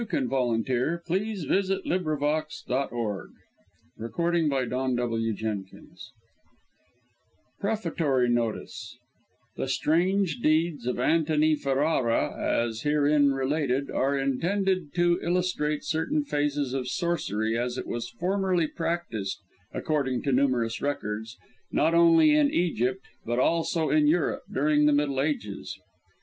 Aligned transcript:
THE 0.01 0.07
ELEMENTAL 0.17 1.05
XXXI. 1.05 1.83
THE 1.83 1.99
BOOK 1.99 2.05
OF 2.07 2.19
THOTH 3.99 4.15
PREFATORY 7.59 8.27
NOTICE 8.31 8.97
The 9.57 9.67
strange 9.67 10.37
deeds 10.37 10.87
of 10.87 10.97
Antony 10.97 11.53
Ferrara, 11.55 12.35
as 12.35 12.81
herein 12.81 13.33
related, 13.33 13.91
are 13.91 14.17
intended 14.17 14.91
to 14.95 15.19
illustrate 15.21 15.83
certain 15.83 16.23
phases 16.23 16.73
of 16.73 16.87
Sorcery 16.87 17.55
as 17.55 17.77
it 17.77 17.85
was 17.85 18.09
formerly 18.09 18.65
practised 18.65 19.37
(according 19.71 20.23
to 20.23 20.31
numerous 20.31 20.81
records) 20.81 21.37
not 21.71 21.93
only 21.93 22.31
in 22.31 22.47
Ancient 22.47 22.53
Egypt 22.65 23.05
but 23.23 23.37
also 23.37 23.91
in 23.91 24.07
Europe, 24.07 24.41
during 24.51 24.87
the 24.87 24.93
Middle 24.93 25.21
Ages. 25.21 25.77